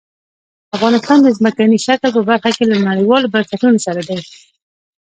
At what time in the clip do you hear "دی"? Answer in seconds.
4.09-4.19